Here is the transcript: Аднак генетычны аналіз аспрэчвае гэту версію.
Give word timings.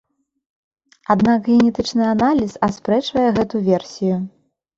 Аднак 1.13 1.39
генетычны 1.49 2.03
аналіз 2.15 2.57
аспрэчвае 2.69 3.27
гэту 3.37 3.55
версію. 3.71 4.15